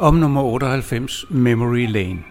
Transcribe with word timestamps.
om 0.00 0.14
nummer 0.14 0.42
98 0.42 1.24
Memory 1.30 1.86
Lane. 1.88 2.22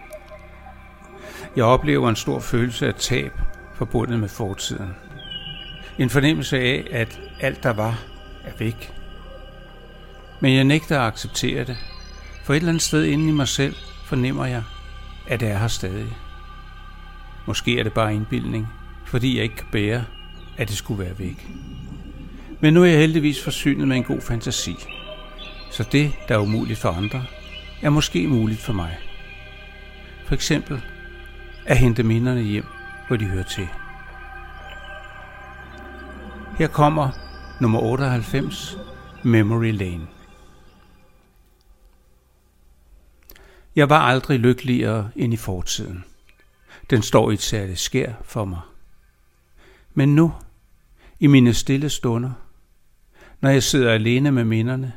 Jeg 1.56 1.64
oplever 1.64 2.10
en 2.10 2.16
stor 2.16 2.40
følelse 2.40 2.88
af 2.88 2.94
tab 2.94 3.32
forbundet 3.76 4.20
med 4.20 4.30
fortiden. 4.30 4.90
En 6.00 6.10
fornemmelse 6.10 6.60
af, 6.60 6.88
at 6.92 7.20
alt 7.40 7.64
der 7.64 7.74
var, 7.74 8.00
er 8.46 8.52
væk. 8.60 8.94
Men 10.40 10.56
jeg 10.56 10.64
nægter 10.64 11.00
at 11.00 11.08
acceptere 11.08 11.64
det, 11.64 11.78
for 12.44 12.54
et 12.54 12.58
eller 12.58 12.70
andet 12.70 12.84
sted 12.84 13.04
inde 13.04 13.30
i 13.30 13.32
mig 13.32 13.48
selv 13.48 13.76
fornemmer 14.06 14.46
jeg, 14.46 14.64
at 15.28 15.40
det 15.40 15.48
er 15.48 15.58
her 15.58 15.68
stadig. 15.68 16.18
Måske 17.48 17.80
er 17.80 17.84
det 17.84 17.94
bare 17.94 18.16
indbildning, 18.16 18.68
fordi 19.06 19.36
jeg 19.36 19.44
ikke 19.44 19.56
kan 19.56 19.68
bære, 19.72 20.04
at 20.58 20.68
det 20.70 20.78
skulle 20.78 21.04
være 21.04 21.20
væk. 21.20 21.48
Men 22.60 22.74
nu 22.74 22.84
er 22.84 22.88
jeg 22.88 23.00
heldigvis 23.00 23.44
forsynet 23.44 23.88
med 23.88 23.98
en 23.98 24.04
god 24.04 24.22
fantasi. 24.22 24.76
Så 25.72 25.86
det, 25.92 26.12
der 26.28 26.36
er 26.36 26.40
umuligt 26.40 26.80
for 26.80 26.90
andre, 26.90 27.26
er 27.82 27.90
måske 27.90 28.28
muligt 28.28 28.60
for 28.60 28.74
mig. 28.74 28.98
For 30.26 30.34
eksempel 30.36 30.82
at 31.66 31.78
hente 31.78 32.04
minderne 32.04 32.42
hjem, 32.42 32.66
hvor 33.08 33.18
de 33.18 33.26
hører 33.26 33.44
til. 33.44 33.68
Her 36.58 36.68
kommer 36.68 37.10
nummer 37.62 37.80
98, 37.80 38.78
Memory 39.24 39.72
Lane. 39.72 40.08
Jeg 43.76 43.90
var 43.90 44.00
aldrig 44.00 44.40
lykkeligere 44.40 45.10
end 45.16 45.34
i 45.34 45.38
fortiden. 45.38 46.04
Den 46.90 47.02
står 47.02 47.32
i 47.32 47.34
et 47.34 47.42
særligt 47.42 47.80
skær 47.80 48.14
for 48.24 48.46
mig. 48.46 48.60
Men 49.94 50.16
nu, 50.16 50.34
i 51.20 51.28
mine 51.28 51.54
stille 51.54 51.90
stunder, 51.90 52.32
når 53.42 53.50
jeg 53.50 53.64
sidder 53.64 53.94
alene 53.94 54.32
med 54.32 54.44
minderne, 54.44 54.94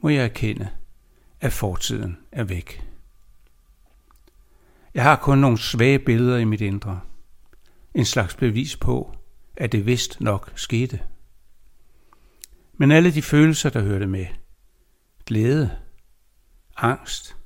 må 0.00 0.08
jeg 0.08 0.24
erkende, 0.24 0.68
at 1.40 1.52
fortiden 1.52 2.18
er 2.32 2.44
væk. 2.44 2.86
Jeg 4.94 5.02
har 5.02 5.16
kun 5.16 5.38
nogle 5.38 5.58
svage 5.58 5.98
billeder 5.98 6.36
i 6.38 6.44
mit 6.44 6.60
indre. 6.60 7.00
En 7.94 8.04
slags 8.04 8.34
bevis 8.34 8.76
på, 8.76 9.16
at 9.56 9.72
det 9.72 9.86
vist 9.86 10.20
nok 10.20 10.52
skete. 10.54 11.00
Men 12.74 12.90
alle 12.90 13.14
de 13.14 13.22
følelser, 13.22 13.70
der 13.70 13.82
hørte 13.82 14.06
med, 14.06 14.26
glæde, 15.26 15.78
angst, 16.76 17.36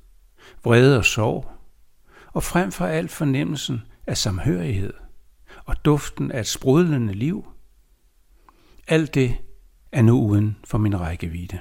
vrede 0.63 0.97
og 0.97 1.05
sorg, 1.05 1.51
og 2.33 2.43
frem 2.43 2.71
for 2.71 2.85
alt 2.85 3.11
fornemmelsen 3.11 3.81
af 4.07 4.17
samhørighed 4.17 4.93
og 5.65 5.85
duften 5.85 6.31
af 6.31 6.39
et 6.39 6.47
sprudlende 6.47 7.13
liv, 7.13 7.47
alt 8.87 9.13
det 9.13 9.37
er 9.91 10.01
nu 10.01 10.21
uden 10.21 10.57
for 10.63 10.77
min 10.77 10.99
rækkevidde. 10.99 11.59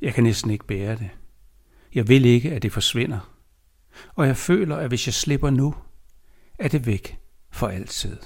Jeg 0.00 0.14
kan 0.14 0.24
næsten 0.24 0.50
ikke 0.50 0.66
bære 0.66 0.96
det. 0.96 1.10
Jeg 1.94 2.08
vil 2.08 2.24
ikke, 2.24 2.52
at 2.52 2.62
det 2.62 2.72
forsvinder. 2.72 3.34
Og 4.14 4.26
jeg 4.26 4.36
føler, 4.36 4.76
at 4.76 4.88
hvis 4.88 5.06
jeg 5.06 5.14
slipper 5.14 5.50
nu, 5.50 5.74
er 6.58 6.68
det 6.68 6.86
væk 6.86 7.18
for 7.50 7.68
altid. 7.68 8.16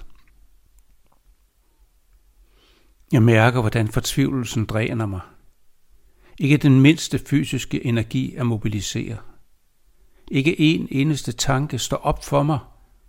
Jeg 3.12 3.22
mærker, 3.22 3.61
hvordan 3.61 3.89
fortvivlelsen 3.89 4.64
dræner 4.64 5.06
mig. 5.06 5.20
Ikke 6.39 6.56
den 6.56 6.80
mindste 6.80 7.19
fysiske 7.19 7.84
energi 7.86 8.34
er 8.34 8.42
mobiliseret. 8.42 9.19
Ikke 10.30 10.61
en 10.61 10.89
eneste 10.91 11.33
tanke 11.33 11.78
står 11.78 11.96
op 11.96 12.24
for 12.24 12.42
mig 12.42 12.58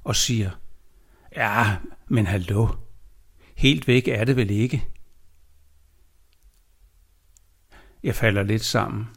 og 0.04 0.16
siger, 0.16 0.52
ja, 1.36 1.78
men 2.08 2.28
hallo, 2.28 2.68
helt 3.56 3.88
væk 3.88 4.08
er 4.08 4.26
det 4.26 4.36
vel 4.36 4.50
ikke. 4.50 4.88
Jeg 8.04 8.16
falder 8.16 8.44
lidt 8.44 8.66
sammen. 8.66 9.08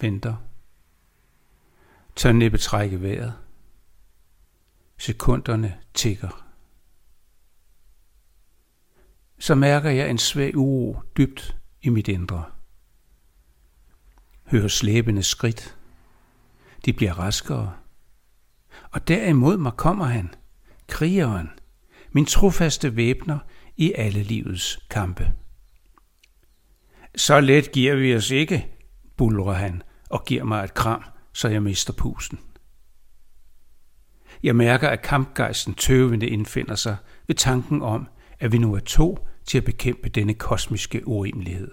Venter. 0.00 0.36
Tør 2.16 2.32
næppe 2.32 2.58
trække 2.58 3.02
vejret. 3.02 3.34
Sekunderne 4.98 5.78
tigger. 5.94 6.46
Så 9.38 9.54
mærker 9.54 9.90
jeg 9.90 10.10
en 10.10 10.18
svag 10.18 10.56
uro 10.56 10.96
dybt 11.16 11.56
i 11.82 11.88
mit 11.88 12.08
indre. 12.08 12.44
Hører 14.46 14.68
slæbende 14.68 15.22
skridt. 15.22 15.76
De 16.84 16.92
bliver 16.92 17.18
raskere. 17.18 17.76
Og 18.90 19.08
derimod 19.08 19.56
mig 19.56 19.72
kommer 19.76 20.04
han, 20.04 20.34
krigeren, 20.88 21.50
min 22.10 22.26
trofaste 22.26 22.96
væbner 22.96 23.38
i 23.76 23.92
alle 23.92 24.22
livets 24.22 24.86
kampe. 24.90 25.32
Så 27.16 27.40
let 27.40 27.72
giver 27.72 27.94
vi 27.94 28.16
os 28.16 28.30
ikke, 28.30 28.68
bulrer 29.16 29.52
han 29.52 29.82
og 30.10 30.24
giver 30.24 30.44
mig 30.44 30.64
et 30.64 30.74
kram, 30.74 31.04
så 31.32 31.48
jeg 31.48 31.62
mister 31.62 31.92
pusten. 31.92 32.38
Jeg 34.42 34.56
mærker, 34.56 34.88
at 34.88 35.02
kampgejsten 35.02 35.74
tøvende 35.74 36.28
indfinder 36.28 36.74
sig 36.74 36.96
ved 37.26 37.34
tanken 37.34 37.82
om, 37.82 38.08
at 38.38 38.52
vi 38.52 38.58
nu 38.58 38.74
er 38.74 38.80
to 38.80 39.28
til 39.44 39.58
at 39.58 39.64
bekæmpe 39.64 40.08
denne 40.08 40.34
kosmiske 40.34 41.08
urimelighed. 41.08 41.70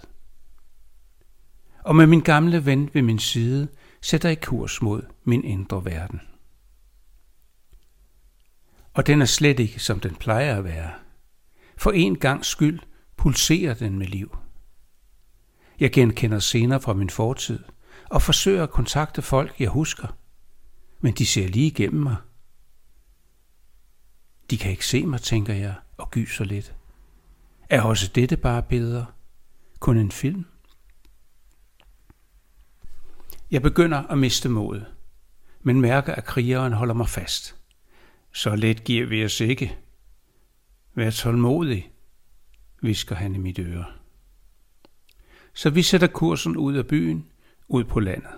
Og 1.84 1.96
med 1.96 2.08
min 2.08 2.22
gamle 2.22 2.66
ven 2.66 2.90
ved 2.94 3.02
min 3.02 3.20
side 3.20 3.68
sætter 4.02 4.30
jeg 4.30 4.42
kurs 4.42 4.82
mod 4.82 5.02
min 5.24 5.44
indre 5.44 5.86
verden. 5.86 6.22
Og 8.94 9.08
den 9.08 9.22
er 9.22 9.26
slet 9.26 9.60
ikke, 9.60 9.80
som 9.80 10.00
den 10.00 10.16
plejer 10.16 10.58
at 10.58 10.64
være. 10.64 10.92
For 11.78 11.92
en 11.92 12.18
gang 12.18 12.46
skyld 12.46 12.80
pulserer 13.18 13.74
den 13.74 14.00
med 14.00 14.08
liv. 14.08 14.38
Jeg 15.80 15.92
genkender 15.92 16.40
senere 16.40 16.82
fra 16.82 16.94
min 16.94 17.10
fortid 17.10 17.60
og 18.10 18.22
forsøger 18.22 18.64
at 18.64 18.70
kontakte 18.70 19.22
folk, 19.22 19.60
jeg 19.60 19.70
husker. 19.70 20.08
Men 21.00 21.14
de 21.14 21.26
ser 21.26 21.48
lige 21.48 21.68
igennem 21.68 22.04
mig. 22.04 22.16
De 24.50 24.58
kan 24.58 24.72
ikke 24.72 24.88
se 24.88 25.06
mig, 25.06 25.22
tænker 25.22 25.54
jeg, 25.54 25.76
og 25.98 26.12
gyser 26.12 26.46
lidt. 26.46 26.76
Er 27.70 27.82
også 27.82 28.12
dette 28.16 28.38
bare 28.38 28.64
billeder? 28.64 29.06
Kun 29.80 29.98
en 29.98 30.12
film? 30.12 30.46
Jeg 33.52 33.62
begynder 33.62 33.98
at 33.98 34.18
miste 34.18 34.50
modet, 34.50 34.86
men 35.62 35.82
mærker, 35.82 36.16
at 36.16 36.26
krigeren 36.26 36.74
holder 36.74 36.94
mig 36.94 37.10
fast. 37.10 37.56
Så 38.34 38.56
let 38.56 38.84
giver 38.84 39.06
vi 39.08 39.26
os 39.26 39.40
ikke. 39.40 39.78
Vær 40.96 41.10
tålmodig, 41.10 41.92
visker 42.82 43.16
han 43.16 43.36
i 43.36 43.38
mit 43.38 43.60
øre. 43.60 43.99
Så 45.54 45.70
vi 45.70 45.82
sætter 45.82 46.08
kursen 46.08 46.58
ud 46.58 46.74
af 46.74 46.88
byen, 46.88 47.26
ud 47.68 47.84
på 47.84 48.00
landet. 48.00 48.32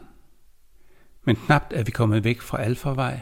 Men 1.24 1.36
knapt 1.36 1.74
er 1.74 1.84
vi 1.84 1.92
kommet 1.92 2.24
væk 2.24 2.42
fra 2.42 2.62
Alfarvej, 2.62 3.20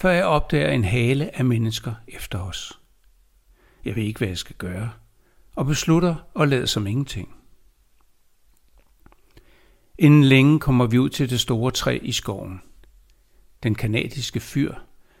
før 0.00 0.10
jeg 0.10 0.24
opdager 0.24 0.70
en 0.70 0.84
hale 0.84 1.38
af 1.38 1.44
mennesker 1.44 1.94
efter 2.08 2.38
os. 2.38 2.80
Jeg 3.84 3.96
ved 3.96 4.02
ikke, 4.02 4.18
hvad 4.18 4.28
jeg 4.28 4.38
skal 4.38 4.56
gøre, 4.56 4.90
og 5.54 5.66
beslutter 5.66 6.14
at 6.40 6.48
lade 6.48 6.66
som 6.66 6.86
ingenting. 6.86 7.34
Inden 9.98 10.24
længe 10.24 10.60
kommer 10.60 10.86
vi 10.86 10.98
ud 10.98 11.08
til 11.08 11.30
det 11.30 11.40
store 11.40 11.70
træ 11.70 11.98
i 12.02 12.12
skoven. 12.12 12.60
Den 13.62 13.74
kanadiske 13.74 14.40
fyr, 14.40 14.74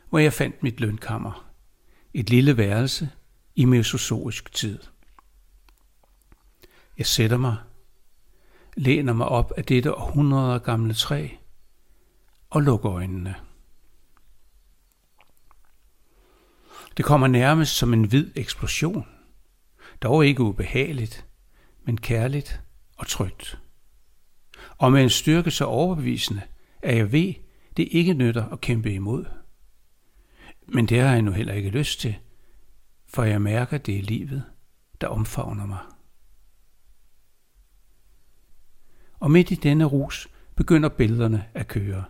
hvor 0.08 0.18
jeg 0.18 0.32
fandt 0.32 0.62
mit 0.62 0.80
lønkammer. 0.80 1.50
Et 2.14 2.30
lille 2.30 2.56
værelse 2.56 3.10
i 3.56 3.64
mesozoisk 3.64 4.52
tid. 4.52 4.78
Jeg 6.98 7.06
sætter 7.06 7.36
mig 7.36 7.56
læner 8.78 9.12
mig 9.12 9.26
op 9.26 9.52
af 9.56 9.64
dette 9.64 9.94
århundrede 9.94 10.60
gamle 10.60 10.94
træ 10.94 11.28
og 12.50 12.62
lukker 12.62 12.92
øjnene. 12.92 13.34
Det 16.96 17.04
kommer 17.04 17.26
nærmest 17.26 17.76
som 17.76 17.92
en 17.92 18.04
hvid 18.04 18.30
eksplosion. 18.36 19.06
Dog 20.02 20.26
ikke 20.26 20.42
ubehageligt, 20.42 21.26
men 21.84 22.00
kærligt 22.00 22.62
og 22.96 23.06
trygt. 23.06 23.58
Og 24.78 24.92
med 24.92 25.02
en 25.02 25.10
styrke 25.10 25.50
så 25.50 25.64
overbevisende, 25.64 26.42
at 26.82 26.96
jeg 26.96 27.12
ved, 27.12 27.34
det 27.76 27.88
ikke 27.90 28.14
nytter 28.14 28.48
at 28.48 28.60
kæmpe 28.60 28.92
imod. 28.92 29.24
Men 30.66 30.86
det 30.86 31.00
har 31.00 31.12
jeg 31.12 31.22
nu 31.22 31.30
heller 31.30 31.54
ikke 31.54 31.70
lyst 31.70 32.00
til, 32.00 32.16
for 33.06 33.22
jeg 33.22 33.42
mærker, 33.42 33.78
det 33.78 33.98
er 33.98 34.02
livet, 34.02 34.44
der 35.00 35.06
omfavner 35.06 35.66
mig. 35.66 35.78
Og 39.20 39.30
midt 39.30 39.50
i 39.50 39.54
denne 39.54 39.84
rus 39.84 40.28
begynder 40.56 40.88
billederne 40.88 41.44
at 41.54 41.68
køre. 41.68 42.04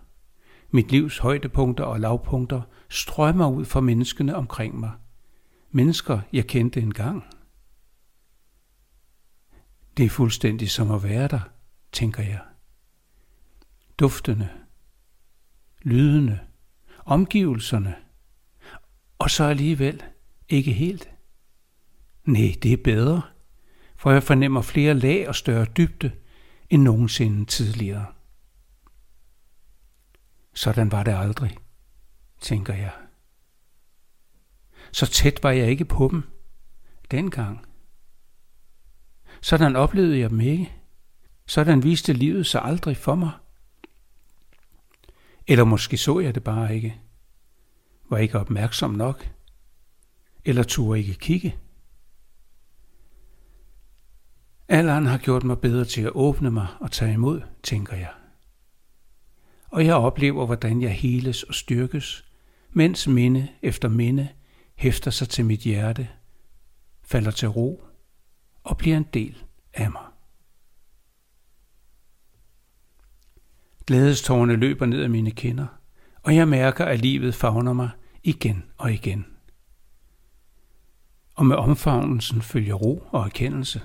Mit 0.71 0.91
livs 0.91 1.19
højdepunkter 1.19 1.85
og 1.85 2.01
lavpunkter 2.01 2.63
strømmer 2.89 3.49
ud 3.49 3.65
fra 3.65 3.81
menneskene 3.81 4.37
omkring 4.37 4.81
mig. 4.81 4.93
Mennesker, 5.71 6.21
jeg 6.33 6.47
kendte 6.47 6.81
engang. 6.81 7.25
Det 9.97 10.05
er 10.05 10.11
fuldstændig 10.11 10.71
som 10.71 10.91
at 10.91 11.03
være 11.03 11.29
der, 11.29 11.41
tænker 11.93 12.23
jeg. 12.23 12.41
Duftene, 13.99 14.51
lydene, 15.83 16.41
omgivelserne, 17.05 17.95
og 19.19 19.31
så 19.31 19.45
alligevel 19.45 20.03
ikke 20.49 20.73
helt. 20.73 21.11
Nej, 22.25 22.55
det 22.63 22.73
er 22.73 22.83
bedre, 22.85 23.23
for 23.97 24.11
jeg 24.11 24.23
fornemmer 24.23 24.63
flere 24.63 24.95
lag 24.95 25.29
og 25.29 25.35
større 25.35 25.65
dybde, 25.65 26.13
end 26.71 26.83
nogensinde 26.83 27.45
tidligere. 27.45 28.07
Sådan 30.55 30.93
var 30.93 31.03
det 31.03 31.15
aldrig, 31.15 31.59
tænker 32.41 32.75
jeg. 32.75 32.93
Så 34.93 35.07
tæt 35.07 35.43
var 35.43 35.51
jeg 35.51 35.71
ikke 35.71 35.85
på 35.85 36.09
dem 36.13 36.23
dengang. 37.11 37.67
Sådan 39.41 39.77
oplevede 39.77 40.19
jeg 40.19 40.31
dem 40.31 40.41
ikke. 40.41 40.73
Sådan 41.47 41.83
viste 41.83 42.13
livet 42.13 42.47
sig 42.47 42.63
aldrig 42.65 42.97
for 42.97 43.15
mig. 43.15 43.31
Eller 45.47 45.65
måske 45.65 45.97
så 45.97 46.21
jeg 46.21 46.35
det 46.35 46.45
bare 46.45 46.75
ikke. 46.75 47.01
Var 48.11 48.19
ikke 48.19 48.39
opmærksom 48.39 48.91
nok. 48.91 49.31
Eller 50.45 50.63
turde 50.63 51.01
ikke 51.01 51.15
kigge. 51.15 51.59
Alderen 54.69 55.07
har 55.07 55.19
gjort 55.19 55.45
mig 55.45 55.59
bedre 55.59 55.85
til 55.85 56.03
at 56.03 56.13
åbne 56.15 56.51
mig 56.51 56.67
og 56.81 56.91
tage 56.91 57.13
imod, 57.13 57.41
tænker 57.63 57.97
jeg. 57.97 58.13
Og 59.69 59.87
jeg 59.87 59.95
oplever, 59.95 60.47
hvordan 60.47 60.83
jeg 60.83 60.93
heles 60.93 61.43
og 61.43 61.55
styrkes, 61.55 62.25
mens 62.71 63.09
minde 63.09 63.49
efter 63.63 63.89
minde 63.89 64.29
hæfter 64.75 65.11
sig 65.11 65.29
til 65.29 65.45
mit 65.45 65.61
hjerte, 65.61 66.09
falder 67.03 67.31
til 67.31 67.49
ro 67.49 67.85
og 68.65 68.77
bliver 68.77 68.97
en 68.97 69.07
del 69.15 69.45
af 69.75 69.91
mig. 69.91 70.05
Glædestårne 73.87 74.57
løber 74.57 74.87
ned 74.87 75.03
ad 75.03 75.09
mine 75.09 75.31
kinder, 75.31 75.67
og 76.23 76.37
jeg 76.37 76.49
mærker, 76.49 76.85
at 76.85 77.01
livet 77.01 77.35
favner 77.35 77.73
mig 77.73 77.91
igen 78.23 78.65
og 78.77 78.93
igen. 78.93 79.27
Og 81.35 81.47
med 81.47 81.57
omfavnelsen 81.57 82.43
følger 82.43 82.75
ro 82.75 83.09
og 83.11 83.25
erkendelse. 83.25 83.81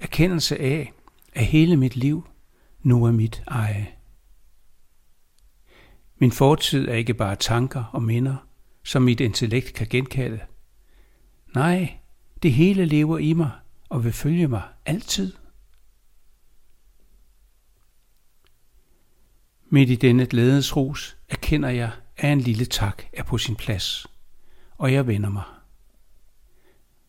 Erkendelse 0.00 0.58
af, 0.58 0.92
at 1.32 1.46
hele 1.46 1.76
mit 1.76 1.96
liv 1.96 2.26
nu 2.82 3.04
er 3.04 3.12
mit 3.12 3.42
eje. 3.46 3.88
Min 6.18 6.32
fortid 6.32 6.88
er 6.88 6.94
ikke 6.94 7.14
bare 7.14 7.36
tanker 7.36 7.84
og 7.92 8.02
minder, 8.02 8.36
som 8.84 9.02
mit 9.02 9.20
intellekt 9.20 9.74
kan 9.74 9.86
genkalde. 9.90 10.40
Nej, 11.54 11.98
det 12.42 12.52
hele 12.52 12.84
lever 12.84 13.18
i 13.18 13.32
mig 13.32 13.50
og 13.88 14.04
vil 14.04 14.12
følge 14.12 14.48
mig 14.48 14.62
altid. 14.86 15.32
Midt 19.68 19.90
i 19.90 19.94
denne 19.94 20.26
glædesrus 20.26 21.16
erkender 21.28 21.68
jeg, 21.68 21.90
at 22.16 22.32
en 22.32 22.40
lille 22.40 22.64
tak 22.64 23.02
er 23.12 23.22
på 23.22 23.38
sin 23.38 23.56
plads, 23.56 24.06
og 24.78 24.92
jeg 24.92 25.06
vender 25.06 25.28
mig. 25.28 25.44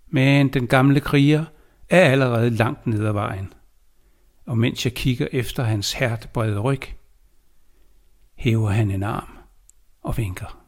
Men 0.08 0.54
den 0.54 0.68
gamle 0.68 1.00
kriger 1.00 1.46
er 1.94 2.12
allerede 2.12 2.50
langt 2.50 2.88
ned 2.88 3.06
ad 3.06 3.12
vejen, 3.12 3.54
og 4.46 4.58
mens 4.58 4.86
jeg 4.86 4.94
kigger 4.94 5.28
efter 5.32 5.64
hans 5.64 5.94
hært 5.94 6.30
brede 6.34 6.60
ryg, 6.60 6.82
hæver 8.36 8.70
han 8.70 8.92
en 8.92 9.04
arm 9.04 9.38
og 10.02 10.18
vinker. 10.18 10.63